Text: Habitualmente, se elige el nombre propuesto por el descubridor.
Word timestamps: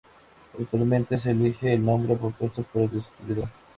Habitualmente, 0.55 1.15
se 1.19 1.29
elige 1.29 1.73
el 1.73 1.85
nombre 1.85 2.15
propuesto 2.15 2.63
por 2.63 2.81
el 2.81 2.89
descubridor. 2.89 3.47